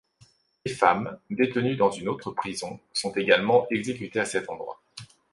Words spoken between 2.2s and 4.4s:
prison sont également exécutées à